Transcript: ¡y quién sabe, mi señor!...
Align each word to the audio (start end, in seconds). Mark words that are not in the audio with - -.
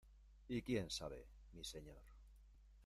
¡y 0.49 0.63
quién 0.63 0.89
sabe, 0.89 1.27
mi 1.53 1.63
señor!... 1.63 2.01